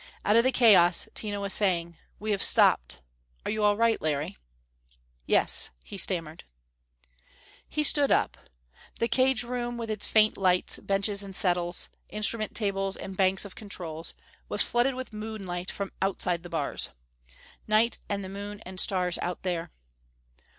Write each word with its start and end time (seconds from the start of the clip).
Out 0.25 0.35
of 0.35 0.43
the 0.43 0.51
chaos, 0.51 1.07
Tina 1.13 1.39
was 1.39 1.53
saying: 1.53 1.95
"We 2.17 2.31
have 2.31 2.41
stopped. 2.41 3.01
Are 3.45 3.51
you 3.51 3.61
all 3.63 3.77
right, 3.77 4.01
Larry?" 4.01 4.35
"Yes," 5.27 5.69
he 5.85 5.95
stammered. 5.95 6.43
He 7.69 7.83
stood 7.83 8.11
up. 8.11 8.35
The 8.97 9.07
cage 9.07 9.43
room, 9.43 9.77
with 9.77 9.91
its 9.91 10.07
faint 10.07 10.37
lights, 10.39 10.79
benches 10.79 11.21
and 11.21 11.35
settles, 11.35 11.87
instrument 12.09 12.55
tables 12.55 12.97
and 12.97 13.15
banks 13.15 13.45
of 13.45 13.53
controls, 13.53 14.15
was 14.49 14.63
flooded 14.63 14.95
with 14.95 15.13
moonlight 15.13 15.69
from 15.69 15.91
outside 16.01 16.41
the 16.41 16.49
bars. 16.49 16.89
Night, 17.67 17.99
and 18.09 18.23
the 18.23 18.27
moon 18.27 18.59
and 18.61 18.79
stars 18.79 19.19
out 19.19 19.43
there. 19.43 19.69